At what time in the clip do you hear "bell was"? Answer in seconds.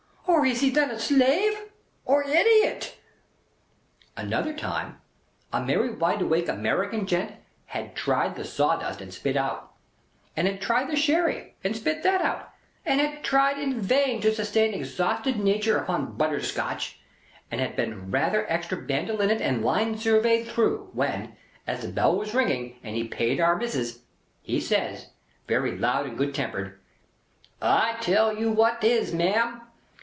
21.89-22.33